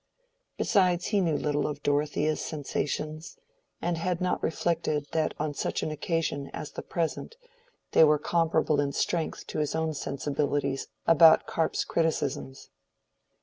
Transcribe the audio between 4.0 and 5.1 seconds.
not reflected